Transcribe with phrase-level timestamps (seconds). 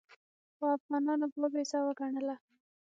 [0.55, 2.35] خو افغانانو بابیزه وګڼله.